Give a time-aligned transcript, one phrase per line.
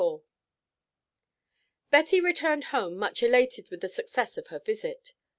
[0.01, 0.21] IV
[1.91, 5.13] Betty returned home much elated with the success of her visit.